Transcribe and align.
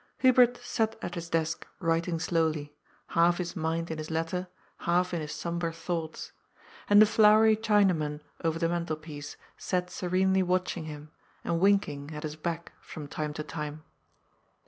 Hubert 0.17 0.57
sat 0.63 0.95
at 1.03 1.13
his 1.13 1.29
desk 1.29 1.67
writing 1.79 2.17
slowly, 2.19 2.73
half 3.09 3.37
his 3.37 3.55
mind 3.55 3.91
in 3.91 3.99
his 3.99 4.09
letter, 4.09 4.47
half 4.77 5.13
in 5.13 5.21
his 5.21 5.31
sombre 5.31 5.71
thoughts. 5.71 6.31
And 6.89 6.99
the 6.99 7.05
flowery 7.05 7.55
Chinaman 7.55 8.21
over 8.43 8.57
the 8.57 8.67
mantelpiece 8.67 9.37
sat 9.57 9.91
serenely 9.91 10.41
watching 10.41 10.85
him, 10.85 11.11
'and 11.43 11.59
winking 11.59 12.15
at 12.15 12.23
his 12.23 12.35
back 12.35 12.71
from 12.79 13.05
time 13.07 13.33
to 13.35 13.43
time. 13.43 13.83